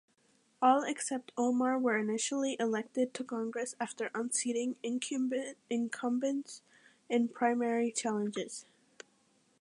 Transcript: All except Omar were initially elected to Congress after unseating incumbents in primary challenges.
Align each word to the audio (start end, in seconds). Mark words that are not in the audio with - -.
All 0.63 0.81
except 0.83 1.31
Omar 1.37 1.77
were 1.77 1.99
initially 1.99 2.57
elected 2.59 3.13
to 3.13 3.23
Congress 3.23 3.75
after 3.79 4.09
unseating 4.15 4.75
incumbents 5.69 6.63
in 7.07 7.27
primary 7.27 7.91
challenges. 7.91 8.65